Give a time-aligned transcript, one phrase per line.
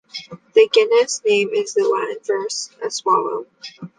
[0.55, 3.45] The genus name is the Latin for a swallow.